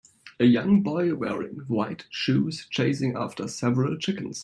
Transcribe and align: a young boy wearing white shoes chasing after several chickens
a 0.39 0.45
young 0.45 0.81
boy 0.81 1.13
wearing 1.13 1.57
white 1.67 2.07
shoes 2.09 2.65
chasing 2.71 3.15
after 3.15 3.47
several 3.47 3.95
chickens 3.97 4.39